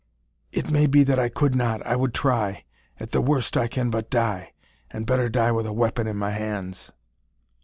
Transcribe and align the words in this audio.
"It 0.51 0.71
may 0.71 0.87
be 0.87 1.03
that 1.03 1.19
I 1.19 1.29
could 1.29 1.53
not. 1.53 1.85
I 1.85 1.95
would 1.95 2.15
try. 2.15 2.63
At 2.99 3.11
the 3.11 3.21
worst, 3.21 3.55
I 3.55 3.67
can 3.67 3.91
but 3.91 4.09
die; 4.09 4.53
and 4.89 5.05
better 5.05 5.29
die 5.29 5.51
with 5.51 5.67
a 5.67 5.73
weapon 5.73 6.07
in 6.07 6.17
my 6.17 6.31
hands!" 6.31 6.91